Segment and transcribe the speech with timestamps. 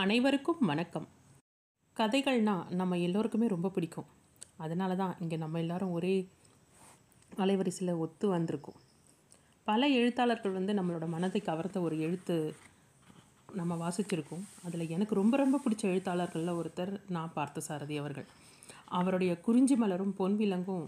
[0.00, 1.06] அனைவருக்கும் வணக்கம்.
[1.96, 4.06] கதைகள்னா நம்ம எல்லோருக்குமே ரொம்ப பிடிக்கும்.
[4.64, 6.12] அதனால தான் இங்கே நம்ம எல்லாரும் ஒரே
[7.42, 8.78] அலைவரிசையில் ஒத்து வந்திருக்கோம்.
[9.66, 12.36] பல எழுத்தாளர்கள் வந்து நம்மளோட மனதை கவர்ந்த ஒரு எழுத்து
[13.58, 14.46] நம்ம வாசிச்சிருக்கோம்.
[14.66, 18.28] அதில் எனக்கு ரொம்ப ரொம்ப பிடிச்ச எழுத்தாளர்களில் ஒருத்தர் நான் பார்த்த சாரதி அவர்கள்.
[19.00, 20.86] அவருடைய குறிஞ்சி மலரும் பொன் விலங்கும்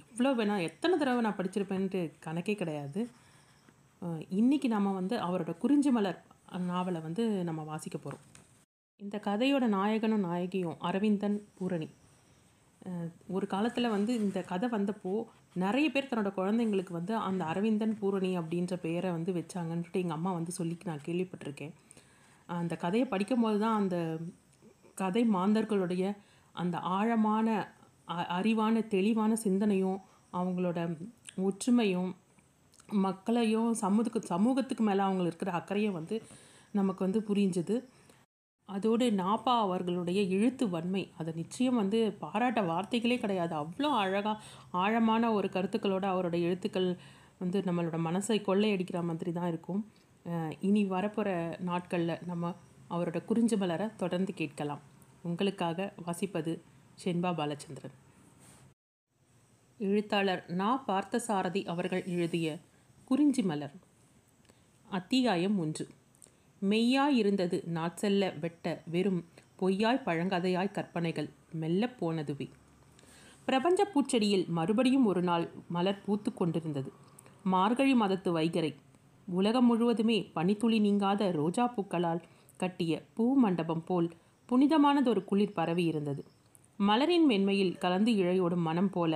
[0.00, 3.02] எவ்வளோ வேணால் எத்தனை தடவை நான் படிச்சிருப்பேன்ட்டு கணக்கே கிடையாது.
[4.40, 6.18] இன்றைக்கி நம்ம வந்து அவரோட குறிஞ்சி மலர்
[6.66, 8.24] நாவலை வந்து நம்ம வாசிக்க போகிறோம்
[9.00, 11.88] இந்த கதையோட நாயகனும் நாயகியும் அரவிந்தன் பூரணி.
[13.28, 15.12] ஒரு காலத்தில் வந்து இந்த கதை வந்தப்போ
[15.54, 20.52] நிறைய பேர் தன்னோட குழந்தைங்களுக்கு வந்து அந்த அரவிந்தன் பூரணி அப்படின்ற பெயரை வந்து வச்சாங்கன்ட்டு எங்கள் அம்மா வந்து
[20.52, 21.72] சொல்லி நான் கேள்விப்பட்டிருக்கேன்.
[22.48, 23.96] அந்த கதையை படிக்கும்போது தான் அந்த
[24.94, 26.04] கதை மாந்தர்களுடைய
[26.54, 27.48] அந்த ஆழமான
[28.08, 29.98] அ- அறிவான தெளிவான சிந்தனையும்
[30.32, 30.78] அவங்களோட
[31.42, 32.10] ஒற்றுமையும்
[32.98, 36.16] மக்களையும் சமூகத்துக்கு சமூகத்துக்கு மேலே அவங்களுக்கு இருக்கிற அக்கறையை வந்து
[36.80, 37.76] நமக்கு வந்து புரிஞ்சது.
[38.68, 41.02] அதோடு நாப்பா அவர்களுடைய எழுத்து வன்மை.
[41.18, 43.54] அதை நிச்சயம் வந்து பாராட்ட வார்த்தைகளே கிடையாது.
[43.56, 44.42] அவ்வளோ அழகாக
[44.82, 46.90] ஆழமான ஒரு கருத்துக்களோட அவரோட எழுத்துக்கள்
[47.38, 49.82] வந்து நம்மளோட மனசை கொள்ளையடிக்கிற மாதிரி தான் இருக்கும்.
[50.60, 51.30] இனி வரப்போகிற
[51.60, 52.52] நாட்களில் நம்ம
[52.90, 54.82] அவரோட குறிஞ்சு மலரை தொடர்ந்து கேட்கலாம்.
[55.22, 56.52] உங்களுக்காக வாசிப்பது
[57.04, 57.96] செண்பா பாலச்சந்திரன்.
[59.80, 60.70] எழுத்தாளர் நா.
[60.86, 62.48] பார்த்தசாரதி அவர்கள் எழுதிய
[63.08, 63.76] குறிஞ்சி மலர்
[64.88, 65.84] அத்தியாயம் ஒன்று.
[66.62, 69.20] மெய்யாய் இருந்தது நாட்செல்ல வெட்ட வெறும்
[69.60, 72.46] பொய்யாய் பழங்கதையாய் கற்பனைகள் மெல்லப் போனதுவே.
[73.44, 76.90] பிரபஞ்ச பூச்செடியில் மறுபடியும் ஒரு நாள் மலர் பூத்து கொண்டிருந்தது.
[77.44, 78.72] மார்கழி மதத்து வைகரை
[79.28, 82.22] உலகம் முழுவதுமே பனித்துளி நீங்காத ரோஜா பூக்களால்
[82.56, 84.08] கட்டிய பூ மண்டபம் போல்
[84.48, 86.22] புனிதமானதொரு குளிர் பரவி இருந்தது
[86.78, 89.14] மலரின் மென்மையில் கலந்து இழையோடும் மனம் போல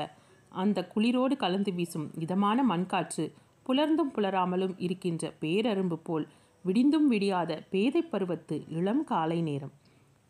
[0.52, 3.24] அந்த குளிரோடு கலந்து வீசும் இதமான மண்காற்று
[3.62, 6.26] புலர்ந்தும் புலராமலும் இருக்கின்ற பேரரும்பு போல்
[6.66, 9.72] விடிந்தும் விடியாத பேதைப் பருவத்து இளம் காலை நேரம்.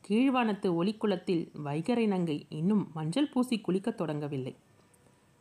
[0.08, 4.54] கீழ்வானத்து ஒலிக்குளத்தில் வைகரை நங்கை இன்னும் மஞ்சள் பூசி குளிக்கத் தொடங்கவில்லை.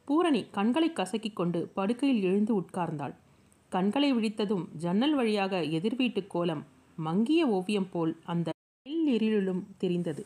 [0.05, 3.15] பூரணி கண்களை கசக்கிக் கொண்டு படுக்கையில் எழுந்து உட்கார்ந்தாள்.
[3.69, 6.65] கண்களை விழித்ததும் ஜன்னல் வழியாக எதிர்வீட்டு கோலம்
[6.95, 8.51] மங்கிய ஓவியம் போல் அந்த
[8.89, 10.25] இருளிலும் தெரிந்தது.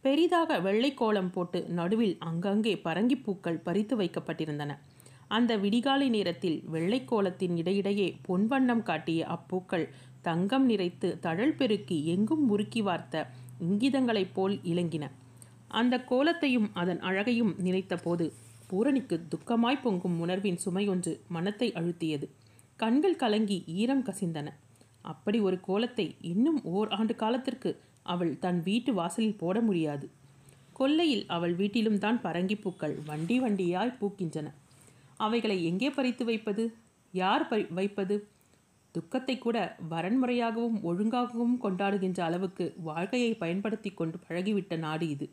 [0.00, 4.78] பெரிதாக வெள்ளை கோலம் போட்டு நடுவில் அங்கங்கே பரங்கிப் பூக்கள் பறித்து வைக்கப்பட்டிருந்தன.
[5.28, 9.88] அந்த விடிகாலை நேரத்தில் வெள்ளை கோலத்தின் இடையிடையே பொன்வண்ணம் காட்டிய அப்பூக்கள்
[10.22, 13.30] தங்கம் நிறைத்து தழல் பெருக்கி எங்கும் உருக்கி வார்த்த
[13.60, 15.10] இங்கிதங்களைப் போல் இலங்கின.
[15.68, 18.32] அந்த கோலத்தையும் அதன் அழகையும் நினைத்தபோது
[18.66, 22.28] பூரணிக்கு துக்கமாய் பொங்கும் உணர்வின் சுமையொன்று மனத்தை அழுத்தியது.
[22.76, 24.48] கண்கள் கலங்கி ஈரம் கசிந்தன.
[25.00, 30.10] அப்படி ஒரு கோலத்தை இன்னும் ஓர் ஆண்டு காலத்திற்கு அவள் தன் வீட்டு வாசலில் போட முடியாது.
[30.72, 34.48] கொல்லையில் அவள் வீட்டிலும் தான் பரங்கிப்பூக்கள் வண்டி வண்டியாய் பூக்கின்றன.
[35.16, 36.74] அவைகளை எங்கே பறித்து வைப்பது?
[37.12, 38.26] யார் பறி வைப்பது?
[38.92, 45.30] துக்கத்தை கூட வரன்முறையாகவும் ஒழுங்காகவும் கொண்டாடுகின்ற அளவுக்கு வாழ்க்கையை பயன்படுத்தி கொண்டு பழகிவிட்ட நாடு இது.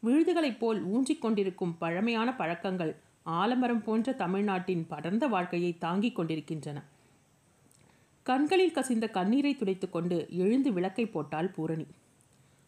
[0.00, 6.82] விழுதுகளைப் போல் ஊன்றிக் கொண்டிருக்கும் பழமையான பழக்கங்கள் ஆலமரம் போன்ற தமிழ்நாட்டின் படர்ந்த வாழ்க்கையை தாங்கிக் கொண்டிருக்கின்றன.
[8.22, 11.86] கண்களில் கசிந்த கண்ணீரை துடைத்துக்கொண்டு எழுந்து விளக்கை போட்டாள் பூரணி.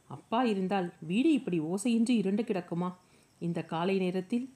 [0.08, 2.94] அப்பா இருந்தால் வீடு இப்படி ஓசையின்றி இருண்டு கிடக்குமா?
[3.38, 4.50] இந்த காலை நேரத்தில்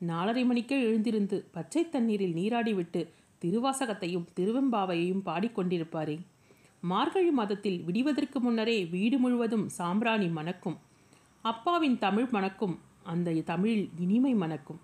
[0.00, 3.08] நாலரை மணிக்கே எழுந்திருந்து பச்சை தண்ணீரில் நீராடிவிட்டு
[3.42, 6.16] திருவாசகத்தையும் திருவெம்பாவையையும் பாடிக்கொண்டிருப்பாரே
[6.82, 10.76] மார்கழி மாதத்தில் விடிவதற்கு முன்னரே வீடு முழுவதும் சாம்பிராணி மணக்கும்.
[11.44, 12.74] அப்பாவின் தமிழ் மணக்கும்.
[13.02, 14.80] அந்த தமிழில் இனிமை மணக்கும்.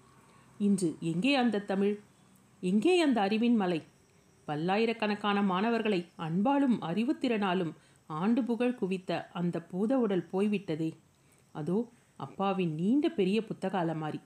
[0.58, 1.94] இன்று எங்கே அந்த தமிழ்?
[2.62, 3.80] எங்கே அந்த அறிவின் மலை?
[4.44, 7.72] பல்லாயிரக்கணக்கான மாணவர்களை அன்பாலும் அறிவுத்திறனாலும்
[8.10, 10.90] ஆண்டு புகழ் குவித்த அந்த பூத உடல் போய்விட்டதே.
[11.52, 11.78] அதோ
[12.16, 14.20] அப்பாவின் நீண்ட பெரிய புத்தக அலமாரி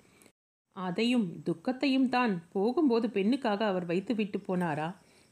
[0.77, 4.89] அதையும் துக்கத்தையும் தான் போகும்போது பெண்ணுக்காக அவர் வைத்துவிட்டு போனாரா?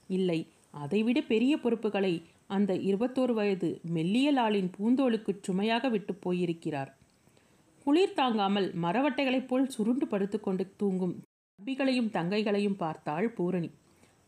[0.08, 0.40] இல்லை.
[0.70, 2.14] அதைவிட பெரிய பொறுப்புகளை
[2.46, 6.90] அந்த இருபத்தோரு வயது மெல்லியலாளின் பூந்தோளுக்கு சுமையாக விட்டு போயிருக்கிறார்.
[7.86, 11.14] குளிர் தாங்காமல் மரவட்டைகளைப் போல் சுருண்டு படுத்துக்கொண்டு தூங்கும்
[11.58, 13.70] தம்பிகளையும் தங்கைகளையும் பார்த்தாள் பூரணி.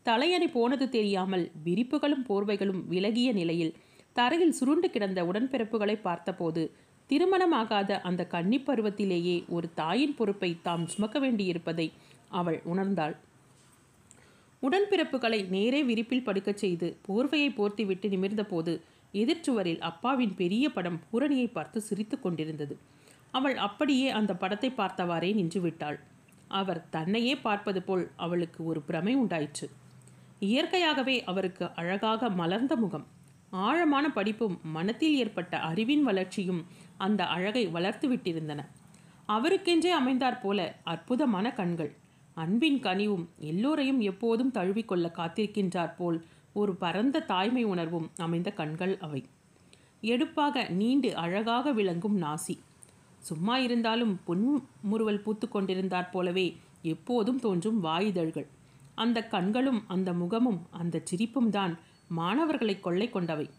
[0.05, 3.75] தலையணை போனது தெரியாமல் விரிப்புகளும் போர்வைகளும் விலகிய நிலையில்
[4.13, 6.63] தரையில் சுருண்டு கிடந்த உடன்பிறப்புகளை பார்த்தபோது
[7.09, 11.91] திருமணமாகாத அந்த கன்னி பருவத்திலேயே ஒரு தாயின் பொறுப்பை தாம் சுமக்க வேண்டியிருப்பதை
[12.29, 13.15] அவள் உணர்ந்தாள்.
[14.63, 18.73] உடன்பிறப்புகளை நேரே விரிப்பில் படுக்கச் செய்து போர்வையை போர்த்திவிட்டு நிமிர்ந்தபோது
[19.13, 22.75] எதிர்ச்சுவரில் அப்பாவின் பெரிய படம் பூரணியை பார்த்து சிரித்து கொண்டிருந்தது.
[23.31, 25.99] அவள் அப்படியே அந்த படத்தை பார்த்தவாறே நின்று விட்டாள்
[26.47, 29.67] அவர் தன்னையே பார்ப்பது போல் அவளுக்கு ஒரு பிரமை உண்டாயிற்று.
[30.39, 33.05] இயற்கையாகவே அவருக்கு அழகாக மலர்ந்த முகம்
[33.49, 36.61] ஆழமான படிப்பும் மனத்தில் ஏற்பட்ட அறிவின் வளர்ச்சியும்
[36.97, 38.65] அந்த அழகை வளர்த்து விட்டிருந்தன.
[39.27, 41.95] அவருக்கென்றே அமைந்தாற் போல அற்புதமான கண்கள்.
[42.33, 49.25] அன்பின் கனிவும் எல்லோரையும் எப்போதும் தழுவிக்கொள்ள காத்திருக்கின்றார் போல் ஒரு பரந்த தாய்மை உணர்வும் அமைந்த கண்கள் அவை.
[50.01, 52.59] எடுப்பாக நீண்டு அழகாக விளங்கும் நாசி.
[53.19, 58.47] சும்மா இருந்தாலும் புன்முறுவல் பூத்து கொண்டிருந்தாற் போலவே எப்போதும் தோன்றும் வாயுதழ்கள்.
[58.95, 63.49] அந்த கண்களும் அந்த முகமும் அந்த சிரிப்பும் தான் மாணவர்களை கொள்ளை கொண்டவை.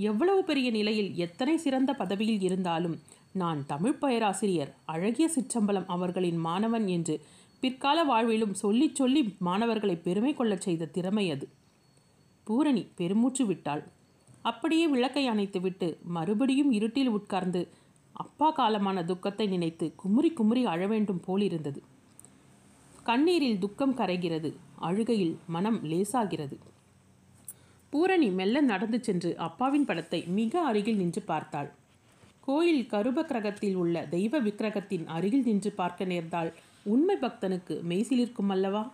[0.00, 2.96] எவ்வளவு பெரிய நிலையில் எத்தனை சிறந்த பதவியில் இருந்தாலும்
[3.32, 7.14] நான் தமிழ் பேராசிரியர் அழகிய சிற்றம்பலம் அவர்களின் மாணவன் என்று
[7.60, 11.46] பிற்கால வாழ்விலும் சொல்லி சொல்லி மாணவர்களை பெருமை கொள்ளச் செய்த திறமை அது.
[12.44, 13.82] பூரணி பெருமூச்சு விட்டாள்.
[14.42, 17.62] அப்படியே விளக்கை அணைத்துவிட்டு மறுபடியும் இருட்டில் உட்கார்ந்து
[18.12, 21.82] அப்பா காலமான துக்கத்தை நினைத்து குமுறி குமுறி அழவேண்டும் போலிருந்தது
[23.02, 24.50] கண்ணீரில் துக்கம் கரைகிறது.
[24.80, 26.56] அழுகையில் மனம் லேசாகிறது.
[27.92, 31.70] பூரணி மெல்ல நடந்து சென்று அப்பாவின் படத்தை மிக அருகில் நின்று பார்த்தாள்.
[32.40, 36.50] கோயில் கருப கிரகத்தில் உள்ள தெய்வ விக்கிரகத்தின் அருகில் நின்று பார்க்க நேர்ந்தால்
[36.84, 38.92] உண்மை பக்தனுக்கு மெய்சிலிருக்கும் அல்லவா?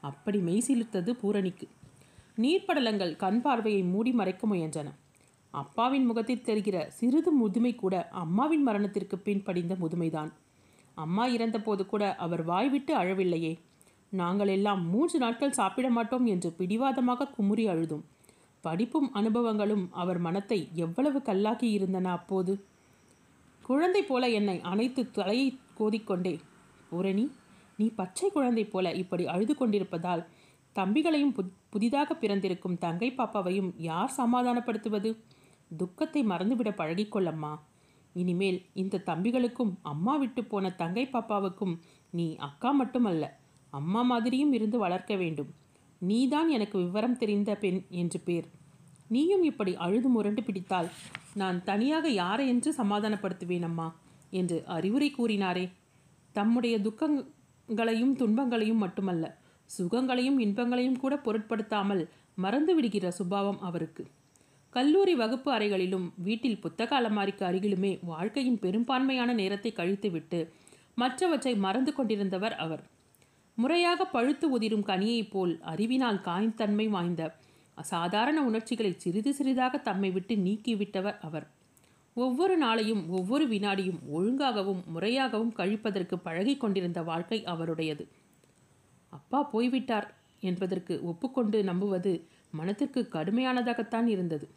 [0.00, 1.66] அப்படி மெய்சிலிர்த்தது பூரணிக்கு.
[2.36, 4.88] நீர்ப்படலங்கள் கண் பார்வையை மூடி மறைக்க முயன்றன.
[5.50, 10.30] அப்பாவின் முகத்தில் தெரிகிற சிறிது முதுமை கூட அம்மாவின் மரணத்திற்கு பின் படிந்த முதுமைதான்.
[10.94, 13.58] அம்மா இறந்தபோது கூட அவர் வாய்விட்டு அழவில்லையே.
[14.12, 18.04] நாங்கள் எல்லாம் மூன்று நாட்கள் சாப்பிட மாட்டோம் என்று பிடிவாதமாக குமுறி அழுதும்.
[18.66, 22.52] படிப்பும் அனுபவங்களும் அவர் மனத்தை எவ்வளவு கல்லாக்கி இருந்தன அப்போது?
[23.62, 25.48] குழந்தை போல என்னை அனைத்து தலையை
[25.78, 26.34] கோதிக்கொண்டே
[26.90, 27.24] பூரணி
[27.78, 30.22] நீ பச்சை குழந்தை போல இப்படி அழுது கொண்டிருப்பதால்
[30.76, 35.10] தம்பிகளையும் புத் புதிதாக பிறந்திருக்கும் தங்கை பாப்பாவையும் யார் சமாதானப்படுத்துவது?
[35.76, 37.52] துக்கத்தை மறந்துவிட பழகிக்கொள்ளம்மா.
[38.14, 41.74] இனிமேல் இந்த தம்பிகளுக்கும் அம்மா விட்டு போன தங்கை பாப்பாவுக்கும்
[42.12, 43.24] நீ அக்கா மட்டுமல்ல
[43.72, 45.50] அம்மா மாதிரியும் இருந்து வளர்க்க வேண்டும்.
[46.00, 48.46] நீதான் எனக்கு விவரம் தெரிந்த பெண் என்று பேர்.
[49.08, 50.88] நீயும் இப்படி அழுது முரண்டு பிடித்தால்
[51.34, 53.88] நான் தனியாக யாரை என்று சமாதானப்படுத்துவேன் அம்மா
[54.30, 55.64] என்று அறிவுரை கூறினாரே.
[56.32, 59.24] தம்முடைய துக்கங்களையும் துன்பங்களையும் மட்டுமல்ல
[59.70, 62.02] சுகங்களையும் இன்பங்களையும் கூட பொருட்படுத்தாமல்
[62.34, 64.02] மறந்து விடுகிற சுபாவம் அவருக்கு.
[64.74, 70.40] கல்லூரி வகுப்பு அறைகளிலும் வீட்டில் புத்தக அலமாரிக்கு அருகிலுமே வாழ்க்கையின் பெரும்பான்மையான நேரத்தை கழித்துவிட்டு
[70.94, 72.82] மற்றவற்றை மறந்து கொண்டிருந்தவர் அவர்.
[73.58, 77.22] முறையாக பழுத்து உதிரும் கனியைப் போல் அறிவினால் காய்ந்தன்மை வாய்ந்த
[77.76, 81.46] அசாதாரண உணர்ச்சிகளை சிறிது சிறிதாக தம்மை விட்டு நீக்கிவிட்டவர் அவர்.
[82.14, 88.04] ஒவ்வொரு நாளையும் ஒவ்வொரு வினாடியும் ஒழுங்காகவும் முறையாகவும் கழிப்பதற்கு பழகி கொண்டிருந்த வாழ்க்கை அவருடையது.
[89.08, 92.12] அப்பா போய்விட்டார் என்பதற்கு ஒப்புக்கொண்டு நம்புவது
[92.50, 94.48] மனத்திற்கு கடுமையானதாகத்தான் இருந்தது.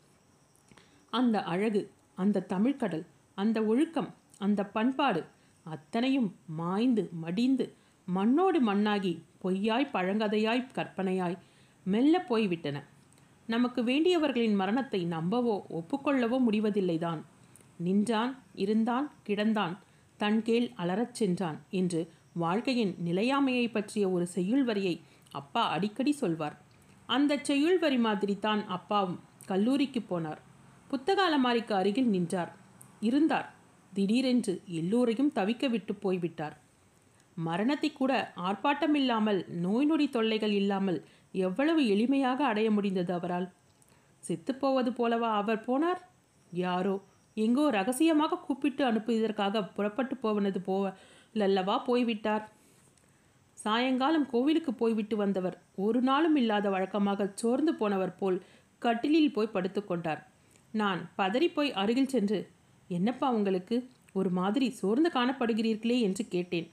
[1.10, 1.82] அந்த அழகு
[2.16, 3.06] அந்த தமிழ்கடல்
[3.36, 5.22] அந்த ஒழுக்கம் அந்த பண்பாடு
[5.66, 7.74] அத்தனையும் மாய்ந்து மடிந்து
[8.08, 9.14] மண்ணோடு மண்ணாகி
[9.44, 11.38] பொய்யாய் பழங்கதையாய் கற்பனையாய்
[11.84, 12.78] மெல்ல போய்விட்டன.
[13.50, 17.22] நமக்கு வேண்டியவர்களின் மரணத்தை நம்பவோ ஒப்புக்கொள்ளவோ முடிவதில்லைதான்.
[17.78, 19.76] நின்றான் இருந்தான் கிடந்தான்
[20.20, 22.02] தன் கேள் அலறச் சென்றான் என்று
[22.34, 24.96] வாழ்க்கையின் நிலையாமையை பற்றிய ஒரு செய்யுள் வரியை
[25.32, 26.56] அப்பா அடிக்கடி சொல்வார்.
[27.10, 30.42] அந்த செய்யுள் வரி மாதிரி தான் அப்பாவும் கல்லூரிக்கு போனார்.
[30.88, 32.52] புத்தக அலமாரிக்கு அருகில் நின்றார்.
[33.00, 33.48] இருந்தார்.
[33.94, 36.56] திடீரென்று எல்லோரையும் தவிக்க விட்டு போய்விட்டார்.
[37.38, 41.00] மரணத்தை கூட ஆர்ப்பாட்டமில்லாமல் நோய் நொடி தொல்லைகள் இல்லாமல்
[41.34, 43.48] எவ்வளவு எளிமையாக அடைய முடிந்தது அவரால்?
[44.24, 46.02] செத்துப்போவது போலவா அவர் போனார்?
[46.52, 46.96] யாரோ
[47.38, 52.46] எங்கோ ரகசியமாக கூப்பிட்டு அனுப்புவதற்காக புறப்பட்டு போவனது போவலல்லவா போய்விட்டார்.
[53.58, 58.38] சாயங்காலம் கோவிலுக்கு போய்விட்டு வந்தவர் ஒரு நாளும் இல்லாத வழக்கமாக சோர்ந்து போனவர் போல்
[58.82, 60.22] கட்டிலில் போய் படுத்துக்கொண்டார்
[60.72, 62.40] நான் பதறிப்போய் அருகில் சென்று
[62.88, 63.78] என்னப்பா உங்களுக்கு?
[64.14, 66.68] ஒரு மாதிரி சோர்ந்து காணப்படுகிறீர்களே என்று கேட்டேன்.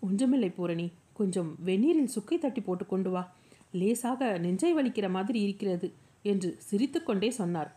[0.00, 3.22] ஒன்றுமில்லை பூரணி கொஞ்சம் வெந்நீரில் சுக்கை தட்டி போட்டு கொண்டு வா.
[3.80, 5.88] லேசாக நெஞ்சை வலிக்கிற மாதிரி இருக்கிறது
[6.32, 7.70] என்று சிரித்துக்கொண்டே சொன்னார்.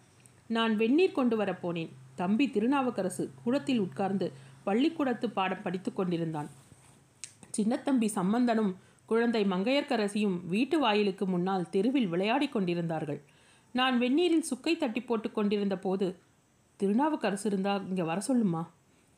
[0.55, 4.27] நான் வெந்நீர் கொண்டு வரப்போனேன் தம்பி திருநாவுக்கரசு கூடத்தில் உட்கார்ந்து
[4.63, 6.49] பள்ளிக்கூடத்து பாடம் படித்து கொண்டிருந்தான்.
[7.57, 8.71] சின்னத்தம்பி சம்பந்தனும்
[9.09, 13.21] குழந்தை மங்கையர்க்கரசியும் வீட்டு வாயிலுக்கு முன்னால் தெருவில் விளையாடி கொண்டிருந்தார்கள்.
[13.75, 16.07] நான் வெந்நீரில் சுக்கை தட்டி போட்டு கொண்டிருந்த போது
[16.79, 18.61] திருநாவுக்கரசு இருந்தால் இங்கே வர சொல்லுமா?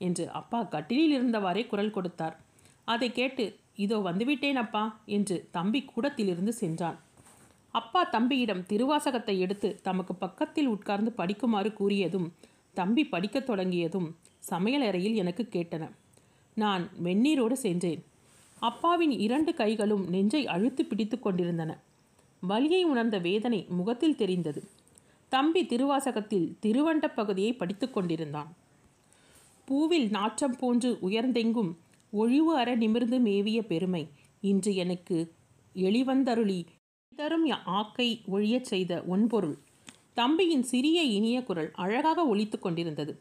[0.02, 2.36] என்று அப்பா கட்டிலில் இருந்தவாறே குரல் கொடுத்தார்.
[2.88, 7.00] அதை கேட்டு இதோ வந்துவிட்டேன் அப்பா என்று தம்பி கூடத்திலிருந்து சென்றான்.
[7.72, 12.32] அப்பா தம்பியிடம் திருவாசகத்தை எடுத்து தமக்கு பக்கத்தில் உட்கார்ந்து படிக்குமாறு கூறியதும்
[12.74, 14.16] தம்பி படிக்கத் தொடங்கியதும்
[14.50, 15.92] சமையலறையில் எனக்கு கேட்டன.
[16.56, 18.04] நான் வெந்நீரோடு சென்றேன்.
[18.60, 21.80] அப்பாவின் இரண்டு கைகளும் நெஞ்சை அழுத்து பிடித்து கொண்டிருந்தன.
[22.40, 24.68] வலியை உணர்ந்த வேதனை முகத்தில் தெரிந்தது.
[25.30, 28.56] தம்பி திருவாசகத்தில் திருவண்ட பகுதியை படித்து கொண்டிருந்தான்.
[29.68, 31.74] பூவில் நாற்றம் போன்று உயர்ந்தெங்கும்
[32.14, 34.04] ஒழிவு அற நிமிர்ந்து மேவிய பெருமை.
[34.42, 35.18] இன்று எனக்கு
[35.76, 36.66] எளிவந்தருளி
[37.16, 39.56] தரும் ஆக்கை ஒழியச் செய்த ஒன்பொருள்.
[40.14, 43.14] தம்பியின் சிறிய இனிய குரல் அழகாக ஒழித்து கொண்டிருந்தது.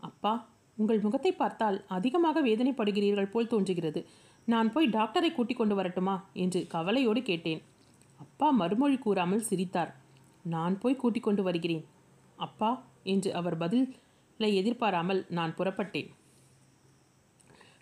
[0.00, 0.32] அப்பா
[0.76, 4.06] உங்கள் முகத்தை பார்த்தால் அதிகமாக வேதனைப்படுகிறீர்கள் போல் தோன்றுகிறது.
[4.44, 6.16] நான் போய் டாக்டரை கூட்டிக் கொண்டு வரட்டுமா?
[6.32, 7.62] என்று கவலையோடு கேட்டேன்.
[8.16, 9.92] அப்பா மறுமொழி கூறாமல் சிரித்தார்.
[10.44, 11.84] நான் போய் கூட்டிக் கொண்டு வருகிறேன்.
[12.36, 12.70] அப்பா
[13.04, 16.10] என்று அவர் பதிலை எதிர்பாராமல் நான் புறப்பட்டேன்.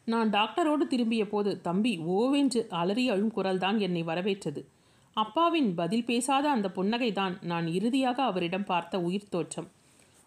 [0.04, 4.68] நான் டாக்டரோடு திரும்பிய போது தம்பி ஓவென்று அலறி அழும் குரல்தான் என்னை வரவேற்றது.
[5.16, 9.70] அப்பாவின் பதில் பேசாத அந்த புன்னகைதான் நான் இறுதியாக அவரிடம் பார்த்த உயிர் தோற்றம்.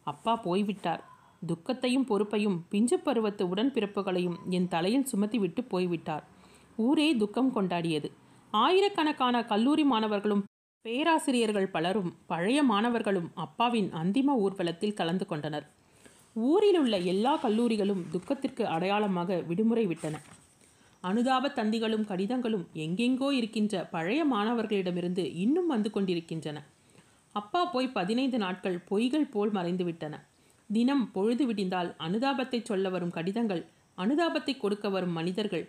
[0.03, 1.03] அப்பா போய்விட்டார்.
[1.46, 6.24] துக்கத்தையும் பொறுப்பையும் பிஞ்சு பருவத்து உடன்பிறப்புகளையும் என் தலையில் சுமத்திவிட்டு போய்விட்டார்.
[6.75, 8.12] ஊரே துக்கம் கொண்டாடியது.
[8.51, 10.44] ஆயிரக்கணக்கான கல்லூரி மாணவர்களும்
[10.82, 15.67] பேராசிரியர்கள் பலரும் பழைய மாணவர்களும் அப்பாவின் அந்திம ஊர்வலத்தில் கலந்து கொண்டனர்.
[16.35, 20.15] ஊரில் உள்ள எல்லா கல்லூரிகளும் துக்கத்திற்கு அடையாளமாக விடுமுறை விட்டன.
[21.03, 26.57] அனுதாப தந்திகளும் கடிதங்களும் எங்கெங்கோ இருக்கின்ற பழைய மாணவர்களிடமிருந்து இன்னும் வந்து கொண்டிருக்கின்றன.
[27.35, 30.15] அப்பா போய் பதினைந்து நாட்கள் பொய்கள் போல் மறைந்துவிட்டன
[30.69, 33.63] தினம் பொழுது விடிந்தால் அனுதாபத்தை சொல்ல வரும் கடிதங்கள்
[33.97, 35.65] அனுதாபத்தை கொடுக்க வரும் மனிதர்கள்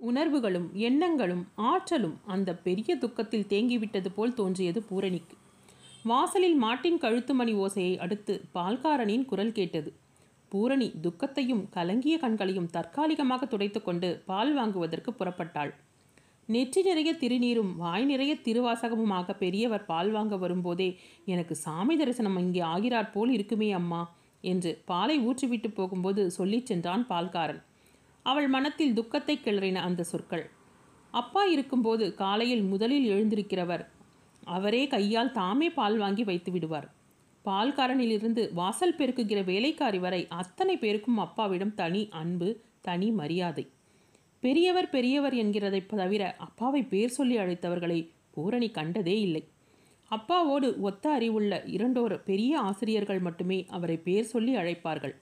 [0.00, 5.37] உணர்வுகளும் எண்ணங்களும் ஆற்றலும் அந்த பெரிய துக்கத்தில் தேங்கிவிட்டது போல் தோன்றியது பூரணிக்கு.
[6.08, 9.90] வாசலில் மாட்டின் கழுத்து மணி ஓசையை அடுத்து பால்காரனின் குரல் கேட்டது.
[10.52, 15.72] பூரணி துக்கத்தையும் கலங்கிய கண்களையும் தற்காலிகமாக துடைத்துக்கொண்டு பால் வாங்குவதற்கு புறப்பட்டாள்.
[16.48, 20.88] நெற்றி நிறைய திருநீரும் வாய் நிறைய திருவாசகமுமாக பெரியவர் பால் வாங்க வரும்போதே
[21.32, 24.00] எனக்கு சாமி தரிசனம் இங்கே ஆகிறாற் போல் இருக்குமே அம்மா
[24.44, 27.60] என்று பாலை ஊற்றிவிட்டு போகும்போது சொல்லிச் சென்றான் பால்காரன்.
[28.26, 30.46] அவள் மனத்தில் துக்கத்தை கிளறின அந்த சொற்கள்.
[31.14, 33.84] அப்பா இருக்கும்போது காலையில் முதலில் எழுந்திருக்கிறவர்
[34.44, 36.90] அவரே கையால் தாமே பால் வாங்கி வைத்து விடுவார்.
[37.44, 43.66] பால்காரனிலிருந்து வாசல் பெருக்குகிற வேலைக்காரி வரை அத்தனை பேருக்கும் அப்பாவிடம் தனி அன்பு தனி மரியாதை.
[44.40, 49.48] பெரியவர் பெரியவர் என்கிறதை தவிர அப்பாவை பேர் சொல்லி அழைத்தவர்களை பூரணி கண்டதே இல்லை.
[50.10, 55.14] அப்பாவோடு ஒத்த அறிவுள்ள இரண்டோர் பெரிய ஆசிரியர்கள் மட்டுமே அவரை பேர் சொல்லி அழைப்பார்கள்.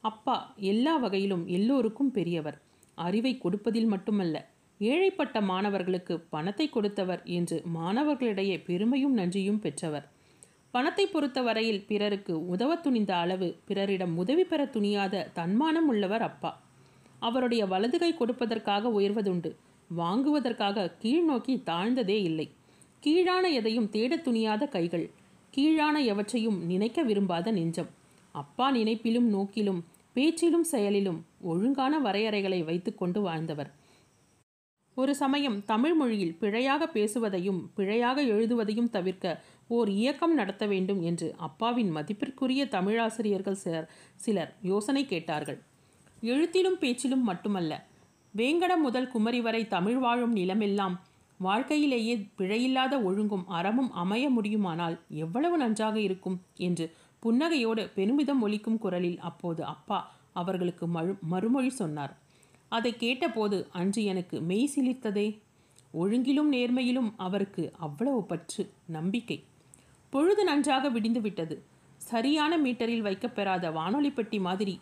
[0.00, 2.60] அப்பா எல்லா வகையிலும் எல்லோருக்கும் பெரியவர்.
[2.94, 10.08] அறிவை கொடுப்பதில் மட்டுமல்ல ஏழைப்பட்ட மாணவர்களுக்கு பணத்தை கொடுத்தவர் என்று மாணவர்களிடையே பெருமையும் நன்றியும் பெற்றவர்.
[10.70, 16.62] பணத்தை பொறுத்தவரையில் பிறருக்கு உதவ துணிந்த அளவு பிறரிடம் உதவி பெற துணியாத தன்மானம் உள்ளவர் அப்பா.
[17.18, 19.54] அவருடைய வலதுகை கொடுப்பதற்காக உயர்வதுண்டு.
[19.96, 22.50] வாங்குவதற்காக கீழ் நோக்கி தாழ்ந்ததே இல்லை.
[23.00, 25.10] கீழான எதையும் தேட துணியாத கைகள்.
[25.50, 27.88] கீழான எவற்றையும் நினைக்க விரும்பாத நெஞ்சம்.
[28.32, 33.70] அப்பா நினைப்பிலும் நோக்கிலும் பேச்சிலும் செயலிலும் ஒழுங்கான வரையறைகளை வைத்துக்கொண்டு வாழ்ந்தவர்.
[35.00, 41.90] ஒரு சமயம் தமிழ் மொழியில் பிழையாக பேசுவதையும் பிழையாக எழுதுவதையும் தவிர்க்க ஓர் இயக்கம் நடத்த வேண்டும் என்று அப்பாவின்
[41.96, 45.58] மதிப்பிற்குரிய தமிழாசிரியர்கள் சிலர் சிலர் யோசனை கேட்டார்கள்.
[46.22, 47.72] எழுத்திலும் பேச்சிலும் மட்டுமல்ல
[48.34, 50.96] வேங்கடம் முதல் குமரி வரை தமிழ் வாழும் நிலமெல்லாம்
[51.40, 56.38] வாழ்க்கையிலேயே பிழையில்லாத ஒழுங்கும் அறமும் அமைய முடியுமானால் எவ்வளவு நன்றாக இருக்கும்
[56.68, 56.86] என்று
[57.22, 59.98] புன்னகையோடு பெருமிதம் ஒலிக்கும் குரலில் அப்போது அப்பா
[60.32, 62.14] அவர்களுக்கு மறு மறுமொழி சொன்னார்.
[62.68, 65.38] அதை கேட்டபோது அன்று எனக்கு மெய் சிலிர்த்ததே.
[66.00, 69.44] ஒழுங்கிலும் நேர்மையிலும் அவருக்கு அவ்வளவு பற்று நம்பிக்கை.
[70.10, 71.62] பொழுது நன்றாக விடிந்து விட்டது.
[71.96, 74.78] சரியான மீட்டரில் வைக்கப்பெறாத வானொலி பெட்டி மாதிரி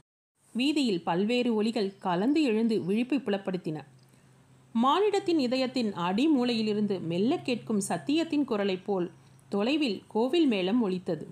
[0.53, 3.85] வீதியில் பல்வேறு ஒலிகள் கலந்து எழுந்து விழிப்பை புலப்படுத்தின.
[4.83, 9.11] மானிடத்தின் இதயத்தின் அடிமூலையிலிருந்து மெல்ல கேட்கும் சத்தியத்தின் குரலைப் போல்
[9.49, 11.31] தொலைவில் கோவில் மேளம் ஒலித்தது.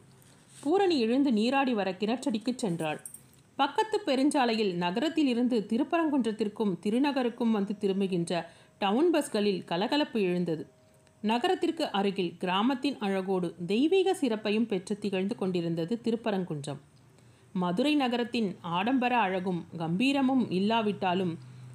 [0.61, 3.01] பூரணி எழுந்து நீராடி வர கிணற்றடிக்குச் சென்றாள்.
[3.57, 8.43] பக்கத்து பெருஞ்சாலையில் நகரத்திலிருந்து திருப்பரங்குன்றத்திற்கும் திருநகருக்கும் வந்து திரும்புகின்ற
[8.79, 10.65] டவுன் பஸ்களில் கலகலப்பு எழுந்தது.
[11.23, 16.81] நகரத்திற்கு அருகில் கிராமத்தின் அழகோடு தெய்வீக சிறப்பையும் பெற்று திகழ்ந்து கொண்டிருந்தது திருப்பரங்குன்றம்.
[17.53, 21.35] மதுரை நகரத்தின் ஆடம்பர அழகும் கம்பீரமும் இல்லாவிட்டாலும்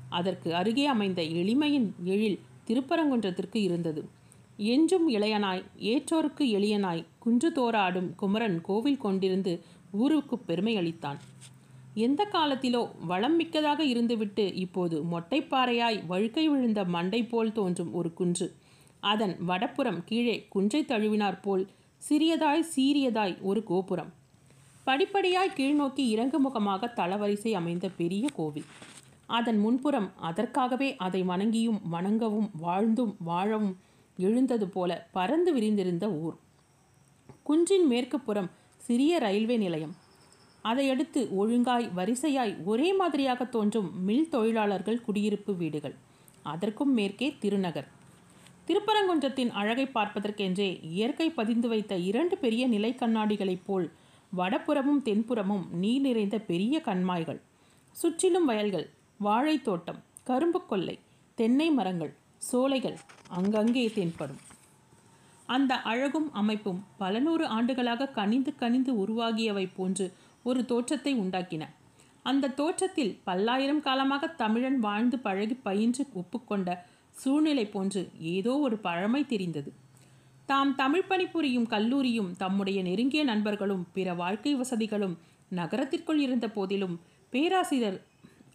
[0.10, 4.02] அதற்கு அருகே அமைந்த எளிமையின் எழில் திருப்பரங்குன்றத்திற்கு இருந்தது.
[4.58, 9.54] என்றும் இளையனாய் ஏற்றோருக்கு எளியனாய் குன்று தோறாடும் குமரன் கோவில் கொண்டிருந்து
[9.92, 11.20] ஊருக்கு பெருமை அளித்தான்.
[12.06, 18.48] எந்த காலத்திலோ வளம் மிக்கதாக இருந்துவிட்டு இப்போது மொட்டைப்பாறையாய் வழுக்கை விழுந்த மண்டை போல் தோன்றும் ஒரு குன்று.
[19.04, 21.64] அதன் வடப்புறம் கீழே குன்றை தழுவினார் போல்
[22.02, 24.12] சிறியதாய் சீரியதாய் ஒரு கோபுரம்.
[24.88, 28.68] படிப்படியாய் கீழ்நோக்கி இறங்கு முகமாக தளவரிசை அமைந்த பெரிய கோவில்.
[29.38, 33.76] அதன் முன்புறம் அதற்காகவே அதை வணங்கியும் வணங்கவும் வாழ்ந்தும் வாழவும்
[34.18, 36.38] எழுந்தது போல பறந்து விரிந்திருந்த ஊர்.
[37.44, 38.50] குன்றின் மேற்கு புறம்
[38.88, 39.96] சிறிய ரயில்வே நிலையம்.
[40.62, 45.96] அதையடுத்து ஒழுங்காய் வரிசையாய் ஒரே மாதிரியாக தோன்றும் மில் தொழிலாளர்கள் குடியிருப்பு வீடுகள்.
[46.44, 47.88] அதற்கும் மேற்கே திருநகர்.
[48.68, 53.92] திருப்பரங்குன்றத்தின் அழகை பார்ப்பதற்கென்றே இயற்கை பதிந்து வைத்த இரண்டு பெரிய நிலை கண்ணாடிகளைப் போல்
[54.38, 57.40] வடபுறமும் தென்புறமும் நீர் நிறைந்த பெரிய கண்மாய்கள்.
[57.92, 58.90] சுற்றிலும் வயல்கள்
[59.24, 61.00] வாழைத்தோட்டம் கரும்பு கொல்லை
[61.36, 62.98] தென்னை மரங்கள் சோலைகள்
[63.30, 64.40] அங்கங்கே தென்படும்.
[65.46, 70.14] அந்த அழகும் அமைப்பும் பல நூறு ஆண்டுகளாக கனிந்து கனிந்து உருவாகியவை போன்று
[70.46, 71.64] ஒரு தோற்றத்தை உண்டாக்கின.
[72.24, 76.70] அந்த தோற்றத்தில் பல்லாயிரம் காலமாக தமிழன் வாழ்ந்து பழகி பயின்று ஒப்புக்கொண்ட
[77.16, 78.02] சூழ்நிலை போன்று
[78.34, 79.70] ஏதோ ஒரு பழமை தெரிந்தது.
[80.46, 85.16] தாம் தமிழ் பணிபுரியும் கல்லூரியும் தம்முடைய நெருங்கிய நண்பர்களும் பிற வாழ்க்கை வசதிகளும்
[85.52, 86.96] நகரத்திற்குள் இருந்த போதிலும்
[87.34, 88.00] பேராசிரியர்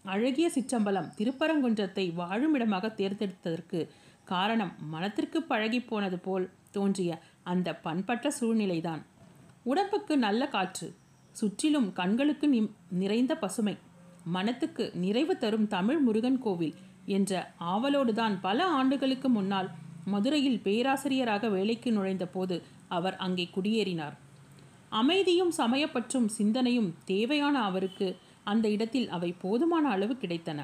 [0.04, 3.80] அழகிய சிற்றம்பலம் திருப்பரங்குன்றத்தை வாழுமிடமாக தேர்ந்தெடுத்ததற்கு
[4.24, 7.10] காரணம் மனத்திற்கு பழகி போனது போல் தோன்றிய
[7.42, 9.02] அந்த பண்பற்ற சூழ்நிலைதான்.
[9.62, 10.86] உடம்புக்கு நல்ல காற்று
[11.40, 12.46] சுற்றிலும் கண்களுக்கு
[13.02, 13.74] நிறைந்த பசுமை.
[14.24, 16.76] மனத்துக்கு நிறைவு தரும் தமிழ் முருகன் கோவில்
[17.06, 17.32] என்ற
[17.72, 19.68] ஆவலோடுதான் பல ஆண்டுகளுக்கு முன்னால்
[20.04, 22.56] மதுரையில் பேராசிரியராக வேலைக்கு நுழைந்த போது
[22.88, 24.16] அவர் அங்கே குடியேறினார்.
[24.88, 28.08] அமைதியும் சமயப்பற்றும் சிந்தனையும் தேவையான அவருக்கு
[28.44, 30.60] அந்த இடத்தில் அவை போதுமான அளவு கிடைத்தன.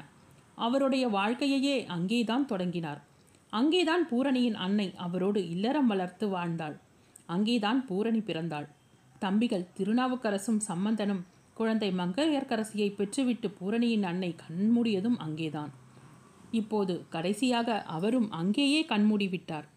[0.55, 3.01] அவருடைய வாழ்க்கையையே அங்கேதான் தொடங்கினார்.
[3.49, 6.75] அங்கேதான் பூரணியின் அன்னை அவரோடு இல்லறம் வளர்த்து வாழ்ந்தாள்.
[7.25, 8.67] அங்கேதான் பூரணி பிறந்தாள்.
[9.21, 11.23] தம்பிகள் திருநாவுக்கரசும் சம்பந்தனும்
[11.53, 15.71] குழந்தை மங்கையர்க்கரசியை பெற்றுவிட்டு பூரணியின் அன்னை கண்மூடியதும் அங்கேதான்.
[16.51, 19.67] இப்போது கடைசியாக அவரும் அங்கேயே கண்மூடிவிட்டார்.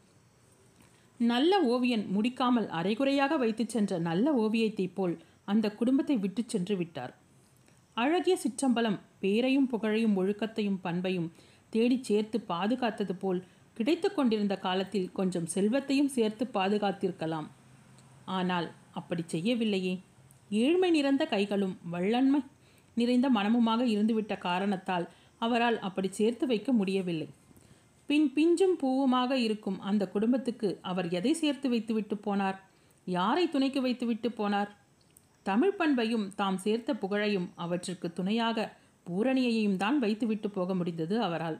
[1.20, 7.12] நல்ல ஓவியன் முடிக்காமல் அரைகுறையாக வைத்துச் சென்ற நல்ல ஓவியத்தைப் போல் அந்த குடும்பத்தை விட்டுச் சென்று விட்டார்.
[7.96, 11.28] அழகிய சிற்றம்பலம் பேரையும் புகழையும் ஒழுக்கத்தையும் பண்பையும்
[11.72, 13.42] தேடிச் சேர்த்து பாதுகாத்தது போல்
[13.76, 17.48] கிடைத்து கொண்டிருந்த காலத்தில் கொஞ்சம் செல்வத்தையும் சேர்த்து பாதுகாத்திருக்கலாம்.
[18.38, 19.94] ஆனால் அப்படி செய்யவில்லையே.
[20.62, 22.40] ஏழ்மை நிறைந்த கைகளும் வள்ளன்மை
[22.94, 25.06] நிறைந்த மனமுமாக இருந்துவிட்ட காரணத்தால்
[25.38, 27.28] அவரால் அப்படி சேர்த்து வைக்க முடியவில்லை.
[28.08, 32.58] பின் பிஞ்சும் பூவுமாக இருக்கும் அந்த குடும்பத்துக்கு அவர் எதை சேர்த்து வைத்துவிட்டு போனார்?
[33.06, 34.70] யாரை துணைக்கு வைத்துவிட்டு போனார்?
[35.42, 38.66] தமிழ் பண்பையும் தாம் சேர்த்த புகழையும் அவற்றுக்கு துணையாக
[39.06, 41.58] பூரணியையும் தான் வைத்துவிட்டு போக முடிந்தது அவரால்.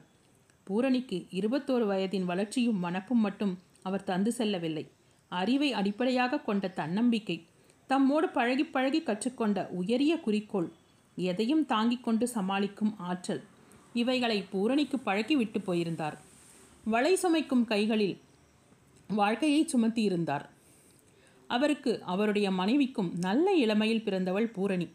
[0.67, 4.85] பூரணிக்கு இருபத்தோரு வயதின் வளர்ச்சியும் மனப்பும் மட்டும் அவர் தந்து செல்லவில்லை.
[5.27, 7.45] அறிவை அடிப்படையாக கொண்ட தன்னம்பிக்கை.
[7.89, 10.71] தம்மோடு பழகி பழகி கற்றுக்கொண்ட உயரிய குறிக்கோள்.
[11.15, 13.43] எதையும் தாங்கிக் கொண்டு சமாளிக்கும் ஆற்றல்.
[13.93, 16.21] இவைகளை பூரணிக்கு பழக்கி விட்டு போயிருந்தார்.
[16.83, 18.21] வளை சுமைக்கும் கைகளில்
[19.07, 20.45] வாழ்க்கையை சுமத்தியிருந்தார்.
[21.47, 24.89] அவருக்கு அவருடைய மனைவிக்கும் நல்ல இளமையில் பிறந்தவள் பூரணி.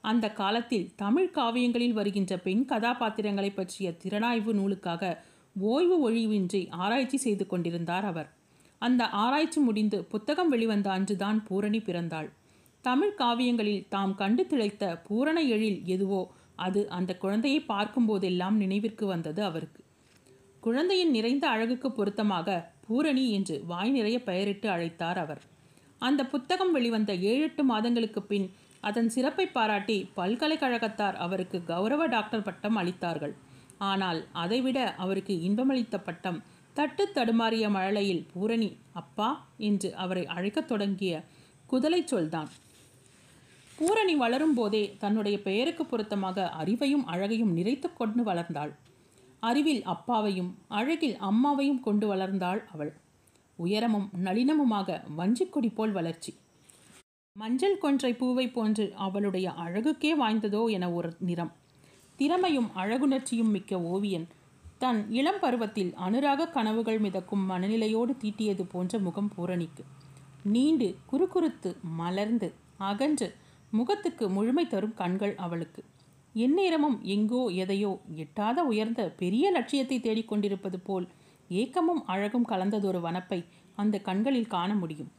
[0.00, 5.22] அந்த காலத்தில் தமிழ் காவியங்களில் வருகின்ற பெண் கதாபாத்திரங்களை பற்றிய திறனாய்வு நூலுக்காக
[5.58, 8.35] ஓய்வு ஒழிவின்றி ஆராய்ச்சி செய்து கொண்டிருந்தார் அவர்.
[8.82, 12.28] அந்த ஆராய்ச்சி முடிந்து புத்தகம் வெளிவந்த அன்றுதான் பூரணி பிறந்தாள்.
[12.84, 16.22] தமிழ் காவியங்களில் தாம் கண்டு திளைத்த பூரண எழில் எதுவோ
[16.66, 19.80] அது அந்த குழந்தையை பார்க்கும்போதெல்லாம் நினைவிற்கு வந்தது அவருக்கு.
[20.60, 22.54] குழந்தையின் நிறைந்த அழகுக்கு பொருத்தமாக
[22.86, 25.42] பூரணி என்று வாய் நிறைய பெயரிட்டு அழைத்தார் அவர்.
[26.00, 28.46] அந்த புத்தகம் வெளிவந்த ஏழு எட்டு மாதங்களுக்கு பின்
[28.80, 33.34] அதன் சிறப்பை பாராட்டி பல்கலைக்கழகத்தார் அவருக்கு கௌரவ டாக்டர் பட்டம் அளித்தார்கள்.
[33.90, 36.38] ஆனால் அதைவிட அவருக்கு இன்பமளித்த பட்டம்
[36.76, 39.28] தட்டு தடுமாறிய மழலையில் பூரணி அப்பா
[39.68, 41.12] என்று அவரை அழைக்கத் தொடங்கிய
[41.70, 42.50] குதலை சொல்தான்.
[43.78, 48.72] பூரணி வளரும் போதே தன்னுடைய பெயருக்கு பொருத்தமாக அறிவையும் அழகையும் நிறைத்து கொண்டு வளர்ந்தாள்.
[49.40, 52.92] அறிவில் அப்பாவையும் அழகில் அம்மாவையும் கொண்டு வளர்ந்தாள் அவள்.
[53.58, 56.32] உயரமும் நளினமுமாக வஞ்சிக்கொடி போல் வளர்ச்சி.
[57.36, 61.52] மஞ்சள் கொன்றை பூவை போன்று அவளுடைய அழகுக்கே வாய்ந்ததோ என ஒரு நிறம்.
[62.16, 64.26] திறமையும் அழகுணர்ச்சியும் மிக்க ஓவியன்.
[64.80, 69.82] தன் இளம் பருவத்தில் அனுராக கனவுகள் மிதக்கும் மனநிலையோடு தீட்டியது போன்ற முகம் பூரணிக்கு.
[70.42, 73.28] நீண்டு குறுகுறுத்து மலர்ந்து அகன்று
[73.72, 75.82] முகத்துக்கு முழுமை தரும் கண்கள் அவளுக்கு.
[76.34, 81.06] எந்நேரமும் எங்கோ எதையோ எட்டாத உயர்ந்த பெரிய லட்சியத்தை தேடிக்கொண்டிருப்பது போல்
[81.50, 83.40] ஏக்கமும் அழகும் கலந்ததொரு வனப்பை
[83.74, 85.10] அந்த கண்களில் காண முடியும்.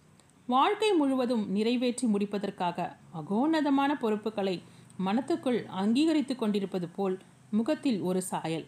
[0.47, 4.55] வாழ்க்கை முழுவதும் நிறைவேற்றி முடிப்பதற்காக அகோன்னதமான பொறுப்புகளை
[4.97, 7.17] மனத்துக்குள் அங்கீகரித்து கொண்டிருப்பது போல்
[7.49, 8.65] முகத்தில் ஒரு சாயல்.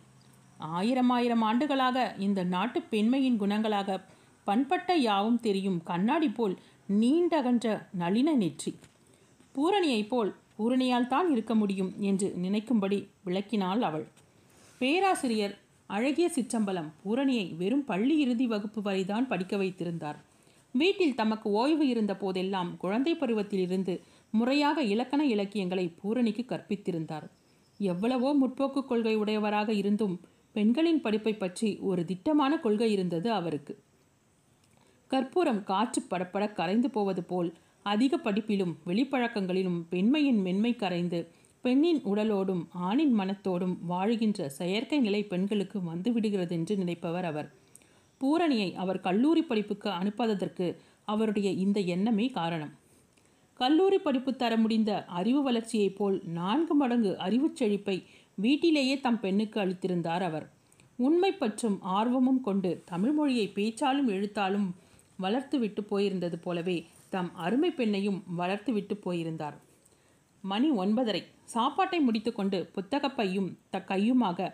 [0.60, 4.00] ஆயிரம் ஆயிரம் ஆண்டுகளாக இந்த நாட்டு பெண்மையின் குணங்களாக
[4.43, 6.56] பண்பட்ட யாவும் தெரியும் கண்ணாடி போல்
[7.02, 7.67] நீண்டகன்ற
[7.98, 8.72] நளின நெற்றி.
[9.56, 14.06] பூரணியைப் போல் பூரணியால் தான் இருக்க முடியும் என்று நினைக்கும்படி விளக்கினாள் அவள்.
[14.80, 15.56] பேராசிரியர்
[15.88, 20.17] அழகிய சிற்றம்பலம் பூரணியை வெறும் பள்ளி இறுதி வகுப்பு வரைதான் படிக்க வைத்திருந்தார்.
[20.72, 23.93] வீட்டில் தமக்கு ஓய்வு இருந்த போதெல்லாம் குழந்தை பருவத்திலிருந்து
[24.32, 27.28] முறையாக இலக்கண இலக்கியங்களை பூரணிக்கு கற்பித்திருந்தார்.
[27.80, 30.19] எவ்வளவோ முற்போக்கு கொள்கை உடையவராக இருந்தும்
[30.52, 33.80] பெண்களின் படிப்பை பற்றி ஒரு திட்டமான கொள்கை இருந்தது அவருக்கு.
[35.08, 41.28] கற்பூரம் காற்று படப்பட கரைந்து போவது போல் அதிக படிப்பிலும் வெளிப்பழக்கங்களிலும் பெண்மையின் மென்மை கரைந்து
[41.62, 47.54] பெண்ணின் உடலோடும் ஆணின் மனத்தோடும் வாழுகின்ற செயற்கை நிலை பெண்களுக்கு வந்துவிடுகிறது என்று நினைப்பவர் அவர்.
[48.22, 52.74] பூரணியை அவர் கல்லூரி படிப்புக்கு அனுப்பாததற்கு அவருடைய இந்த எண்ணமே காரணம்.
[53.54, 58.04] கல்லூரி படிப்பு தர முடிந்த அறிவு வளர்ச்சியைப் போல் நான்கு மடங்கு அறிவுச் செழிப்பை
[58.41, 60.45] வீட்டிலேயே தம் பெண்ணுக்கு அளித்திருந்தார் அவர்.
[61.08, 64.67] உண்மை பற்றும் ஆர்வமும் கொண்டு தமிழ் மொழியை பேச்சாலும் எழுத்தாலும்
[65.17, 66.78] வளர்த்து விட்டு போயிருந்தது போலவே
[67.13, 69.58] தம் அருமை பெண்ணையும் வளர்த்து விட்டு போயிருந்தார்.
[70.43, 71.21] மணி ஒன்பதரை.
[71.56, 74.49] சாப்பாட்டை முடித்துக்கொண்டு புத்தகப்பையும் த கையுமாக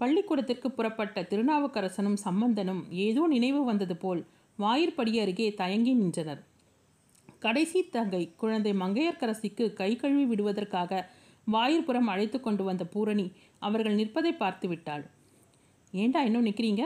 [0.00, 4.22] பள்ளிக்கூடத்திற்கு புறப்பட்ட திருநாவுக்கரசனும் சம்பந்தனும் ஏதோ நினைவு வந்தது போல்
[4.58, 6.40] வாயிற்படி அருகே தயங்கி நின்றனர்.
[7.38, 11.00] கடைசி தங்கை குழந்தை மங்கையர்க்கரசிக்கு கை கழுவி விடுவதற்காக
[11.46, 15.04] வாயிற்புறம் அழைத்து கொண்டு வந்த பூரணி அவர்கள் நிற்பதை பார்த்து விட்டாள்
[15.92, 16.82] ஏண்டா இன்னும் நிற்கிறீங்க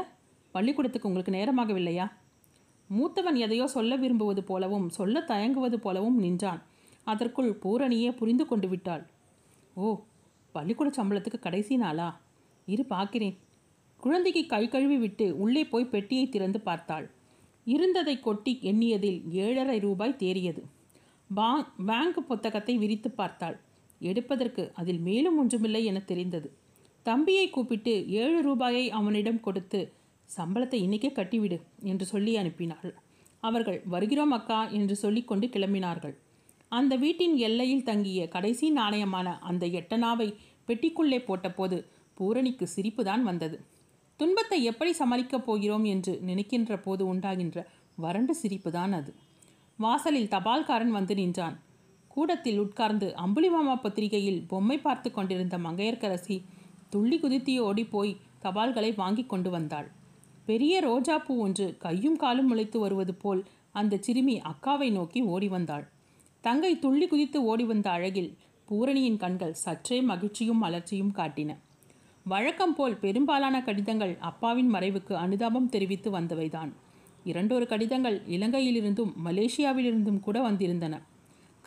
[0.55, 2.07] பள்ளிக்கூடத்துக்கு உங்களுக்கு நேரமாகவில்லையா?
[2.91, 6.61] மூத்தவன் எதையோ சொல்ல விரும்புவது போலவும் சொல்ல தயங்குவது போலவும் நின்றான்.
[7.05, 9.05] அதற்குள் பூரணியே புரிந்து கொண்டு விட்டாள்.
[9.75, 9.89] ஓ
[10.53, 12.09] பள்ளிக்கூட சம்பளத்துக்கு கடைசி நாளா?
[12.67, 13.37] இரு பார்க்கிறேன்.
[13.97, 17.11] குழந்தைக்கு கை கழுவி விட்டு உள்ளே போய் பெட்டியை திறந்து பார்த்தாள்.
[17.67, 20.63] இருந்ததை கொட்டி எண்ணியதில் ஏழரை ரூபாய் தேறியது.
[21.37, 23.57] பாங் பேங்க் புத்தகத்தை விரித்து பார்த்தாள்.
[24.01, 26.49] எடுப்பதற்கு அதில் மேலும் ஒன்றுமில்லை என தெரிந்தது.
[27.03, 29.81] தம்பியை கூப்பிட்டு ஏழு ரூபாயை அவனிடம் கொடுத்து
[30.29, 32.93] சம்பளத்தை இன்னைக்கே கட்டிவிடு என்று சொல்லி அனுப்பினாள்.
[33.41, 36.15] அவர்கள் வருகிறோம் அக்கா என்று சொல்லிக்கொண்டு கிளம்பினார்கள்.
[36.69, 40.29] அந்த வீட்டின் எல்லையில் தங்கிய கடைசி நாணயமான அந்த எட்டனாவை
[40.69, 41.77] பெட்டிக்குள்ளே போட்டபோது
[42.15, 43.57] பூரணிக்கு சிரிப்பு தான் வந்தது.
[44.21, 49.15] துன்பத்தை எப்படி சமாளிக்கப் போகிறோம் என்று நினைக்கின்ற போது உண்டாகின்ற வறண்டு சிரிப்பு தான் அது.
[49.79, 51.57] வாசலில் தபால்காரன் வந்து நின்றான்.
[52.17, 56.37] கூடத்தில் உட்கார்ந்து அம்புலிமாமா பத்திரிகையில் பொம்மை பார்த்து கொண்டிருந்த மங்கையர்க்கரசி
[56.89, 58.13] துள்ளி குதித்து ஓடிப்போய்
[58.45, 59.89] தபால்களை வாங்கி கொண்டு வந்தாள்.
[60.49, 65.85] பெரிய ரோஜாப்பூ ஒன்று கையும் காலும் முளைத்து வருவது போல் அந்த சிறுமி அக்காவை நோக்கி ஓடி வந்தாள்.
[66.45, 68.31] தங்கை துள்ளி குதித்து ஓடி வந்த அழகில்
[68.69, 71.51] பூரணியின் கண்கள் சற்றே மகிழ்ச்சியும் மலர்ச்சியும் காட்டின.
[72.27, 76.73] வழக்கம் போல் பெரும்பாலான கடிதங்கள் அப்பாவின் மறைவுக்கு அனுதாபம் தெரிவித்து வந்தவைதான்.
[77.25, 80.95] இரண்டொரு கடிதங்கள் இலங்கையிலிருந்தும் மலேசியாவிலிருந்தும் கூட வந்திருந்தன.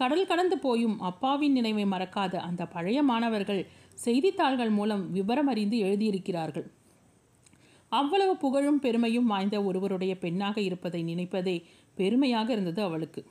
[0.02, 3.62] கடல் கடந்து போயும் அப்பாவின் நினைவை மறக்காத அந்த பழைய மாணவர்கள்
[3.96, 6.68] செய்தித்தாள்கள் மூலம் விவரம் அறிந்து எழுதியிருக்கிறார்கள்.
[7.92, 11.56] அவ்வளவு புகழும் பெருமையும் வாய்ந்த ஒருவருடைய பெண்ணாக இருப்பதை நினைப்பதே
[11.96, 13.22] பெருமையாக இருந்தது அவளுக்கு.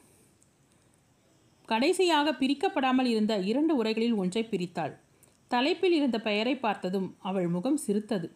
[1.69, 4.95] கடைசியாக பிரிக்கப்படாமல் இருந்த இரண்டு உரைகளில் ஒன்றை பிரித்தாள்.
[5.51, 8.29] தலைப்பில் இருந்த பெயரை பார்த்ததும் அவள் முகம் சிரித்தது.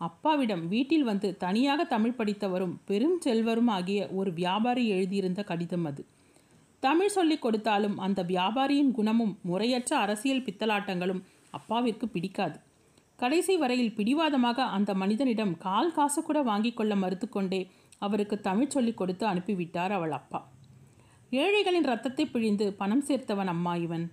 [0.00, 6.02] அப்பாவிடம் வீட்டில் வந்து தனியாக தமிழ் படித்தவரும் பெரும் செல்வரும் ஆகிய ஒரு வியாபாரி எழுதியிருந்த கடிதம் அது.
[6.86, 12.56] தமிழ் சொல்லிக் கொடுத்தாலும் அந்த வியாபாரியின் குணமும் முறையற்ற அரசியல் பித்தலாட்டங்களும் அப்பாவிற்கு பிடிக்காது.
[13.16, 17.60] கடைசி வரையில் பிடிவாதமாக அந்த மனிதனிடம் கால் காசு கூட வாங்கி கொள்ள மறுத்துக்கொண்டே
[17.98, 20.40] அவருக்கு தமிழ் சொல்லிக் கொடுத்து அனுப்பிவிட்டார் அவள் அப்பா.
[21.30, 24.06] ஏழைகளின் ரத்தத்தை பிழிந்து பணம் சேர்த்தவன் அம்மா இவன்.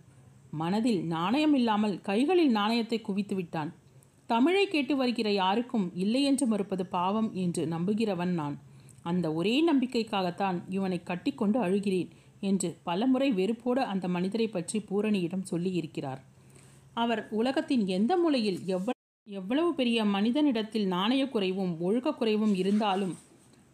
[0.52, 3.72] மனதில் நாணயம் இல்லாமல் கைகளில் நாணயத்தை குவித்து விட்டான்.
[4.26, 8.56] தமிழை கேட்டு வருகிற யாருக்கும் இல்லை என்று மறுப்பது பாவம் என்று நம்புகிறவன் நான்.
[9.04, 12.12] அந்த ஒரே நம்பிக்கைக்காகத்தான் இவனை கட்டிக்கொண்டு அழுகிறேன்.
[12.50, 16.22] என்று பலமுறை வெறுப்போடு அந்த மனிதரை பற்றி பூரணியிடம் சொல்லியிருக்கிறார்.
[16.94, 18.92] அவர் உலகத்தின் எந்த மூலையில் எவ்வளவு
[19.28, 23.14] எவ்வளவு பெரிய மனிதனிடத்தில் நாணயக்குறைவும் குறைவும் குறைவும் இருந்தாலும்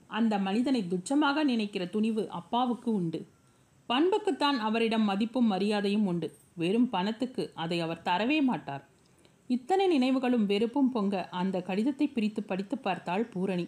[0.10, 3.20] அந்த மனிதனை துச்சமாக நினைக்கிற துணிவு அப்பாவுக்கு உண்டு.
[3.90, 6.28] பண்புக்குத்தான் அவரிடம் மதிப்பும் மரியாதையும் உண்டு.
[6.54, 8.84] வெறும் பணத்துக்கு அதை அவர் தரவே மாட்டார்.
[9.48, 13.66] இத்தனை நினைவுகளும் வெறுப்பும் பொங்க அந்த கடிதத்தை பிரித்து படித்து பார்த்தாள் பூரணி.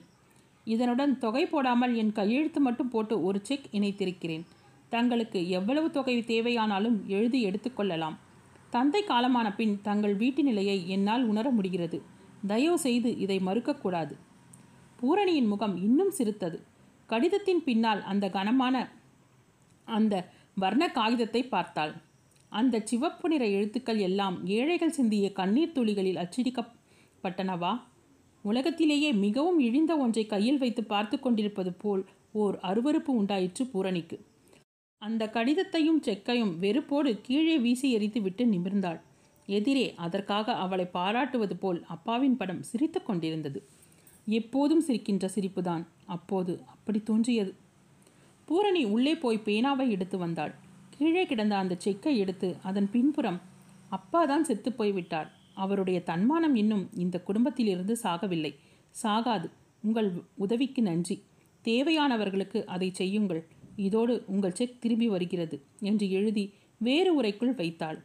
[0.67, 4.43] இதனுடன் தொகை போடாமல் என் கையெழுத்து மட்டும் போட்டு ஒரு செக் இணைத்திருக்கிறேன்.
[4.91, 8.17] தங்களுக்கு எவ்வளவு தொகை தேவையானாலும் எழுதி எடுத்துக்கொள்ளலாம்
[8.69, 11.97] தந்தை காலமான பின் தங்கள் வீட்டு நிலையை என்னால் உணர முடிகிறது.
[12.47, 14.13] தயவு செய்து இதை மறுக்கக்கூடாது.
[14.99, 16.57] பூரணியின் முகம் இன்னும் சிரித்தது.
[17.09, 18.75] கடிதத்தின் பின்னால் அந்த கனமான
[19.87, 20.13] அந்த
[20.55, 21.93] வர்ண காகிதத்தை பார்த்தாள்.
[22.51, 27.73] அந்த சிவப்பு நிற எழுத்துக்கள் எல்லாம் ஏழைகள் சிந்திய கண்ணீர் துளிகளில் அச்சிடிக்கப்பட்டனவா?
[28.45, 34.17] உலகத்திலேயே மிகவும் இழிந்த ஒன்றை கையில் வைத்து பார்த்து கொண்டிருப்பது போல் ஓர் அருவருப்பு உண்டாயிற்று பூரணிக்கு.
[35.01, 38.99] அந்த கடிதத்தையும் செக்கையும் வெறுப்போடு கீழே வீசி எரித்து விட்டு நிமிர்ந்தாள்.
[39.45, 43.59] எதிரே அதற்காக அவளை பாராட்டுவது போல் அப்பாவின் படம் சிரித்து கொண்டிருந்தது.
[44.25, 45.83] எப்போதும் சிரிக்கின்ற சிரிப்புதான்.
[46.05, 47.55] அப்போது அப்படி தோன்றியது.
[48.45, 50.53] பூரணி உள்ளே போய் பேனாவை எடுத்து வந்தாள்.
[50.89, 53.41] கீழே கிடந்த அந்த செக்கை எடுத்து அதன் பின்புறம்
[53.89, 58.55] அப்பா தான் செத்து போய்விட்டார் அவருடைய தன்மானம் இன்னும் இந்த குடும்பத்திலிருந்து சாகவில்லை.
[59.03, 59.49] சாகாது.
[59.83, 61.17] உங்கள் உதவிக்கு நன்றி.
[61.63, 63.41] தேவையானவர்களுக்கு அதை செய்யுங்கள்.
[63.87, 65.57] இதோடு உங்கள் செக் திரும்பி வருகிறது
[65.89, 66.45] என்று எழுதி
[66.81, 67.99] வேறு உரைக்குள் வைத்தாள்.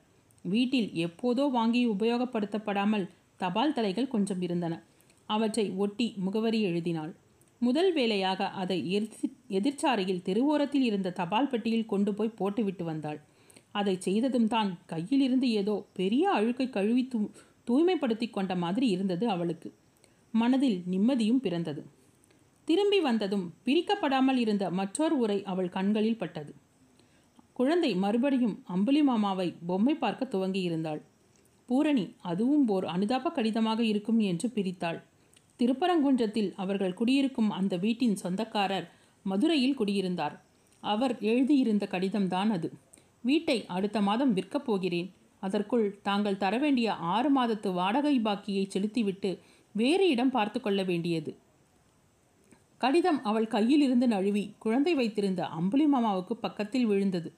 [0.44, 3.06] வீட்டில் எப்போதோ வாங்கி உபயோகப்படுத்தப்படாமல்
[3.40, 4.74] தபால் தலைகள் கொஞ்சம் இருந்தன.
[5.28, 7.12] அவற்றை ஒட்டி முகவரி எழுதினாள்.
[7.60, 13.18] முதல் வேலையாக அதை எதிர் எதிர்ச்சாரையில் தெருவோரத்தில் இருந்த தபால் பெட்டியில் கொண்டு போய் போட்டுவிட்டு வந்தாள்.
[13.72, 17.20] அதை செய்ததும் தான் கையிலிருந்து ஏதோ பெரிய அழுக்கை கழுவி தூ
[17.68, 19.68] தூய்மைப்படுத்தி கொண்ட மாதிரி இருந்தது அவளுக்கு.
[20.34, 21.82] மனதில் நிம்மதியும் பிறந்தது.
[22.68, 26.54] திரும்பி வந்ததும் பிரிக்கப்படாமல் இருந்த மற்றொரு உரை அவள் கண்களில் பட்டது.
[27.52, 31.00] குழந்தை மறுபடியும் அம்புலி மாமாவை பொம்மை பார்க்க துவங்கியிருந்தாள்.
[31.66, 34.98] பூரணி அதுவும் ஓர் அனுதாப கடிதமாக இருக்கும் என்று பிரித்தாள்.
[35.58, 38.90] திருப்பரங்குன்றத்தில் அவர்கள் குடியிருக்கும் அந்த வீட்டின் சொந்தக்காரர்
[39.22, 40.34] மதுரையில் குடியிருந்தார்.
[40.82, 42.68] அவர் எழுதியிருந்த கடிதம்தான் அது.
[43.20, 45.08] வீட்டை அடுத்த மாதம் விற்கப் போகிறேன்.
[45.42, 49.30] அதற்குள் தாங்கள் தர வேண்டிய ஆறு மாதத்து வாடகை பாக்கியை செலுத்திவிட்டு
[49.72, 51.30] வேறு இடம் பார்த்து கொள்ள வேண்டியது.
[52.78, 57.32] கடிதம் அவள் கையில் இருந்து நழுவி குழந்தை வைத்திருந்த அம்புலி மாமாவுக்கு பக்கத்தில் விழுந்தது.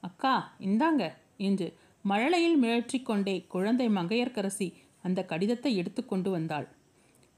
[0.00, 1.02] அக்கா இந்தாங்க
[1.36, 6.68] என்று மழலையில் மிழற்றி கொண்டே குழந்தை மங்கையர்க்கரசி அந்த கடிதத்தை எடுத்து கொண்டு வந்தாள்.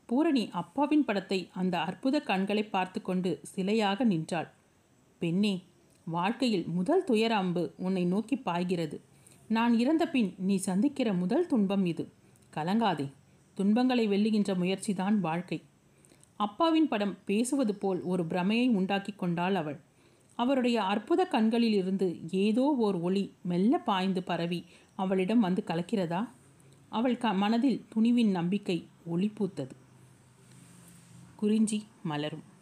[0.06, 4.48] பூரணி அப்பாவின் படத்தை அந்த அற்புத கண்களை பார்த்து கொண்டு சிலையாக நின்றாள்.
[5.18, 5.62] பெண்ணே
[6.06, 8.96] வாழ்க்கையில் முதல் துயர அம்பு உன்னை நோக்கி பாய்கிறது.
[9.46, 12.04] நான் இறந்த பின் நீ சந்திக்கிற முதல் துன்பம் இது.
[12.56, 13.06] கலங்காதே.
[13.54, 15.58] துன்பங்களை வெல்லுகின்ற முயற்சிதான் வாழ்க்கை.
[16.36, 19.80] அப்பாவின் படம் பேசுவது போல் ஒரு பிரமையை உண்டாக்கி கொண்டாள் அவள்.
[20.34, 26.28] அவருடைய அற்புத கண்களிலிருந்து ஏதோ ஓர் ஒளி மெல்ல பாய்ந்து பரவி அவளிடம் வந்து கலக்கிறதா?
[26.88, 29.74] அவள் க மனதில் துணிவின் நம்பிக்கை ஒளி பூத்தது.
[31.36, 32.52] குறிஞ்சி மலரும்.